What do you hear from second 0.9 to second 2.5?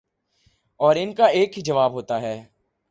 ان کا ایک ہی جواب ہوتا ہے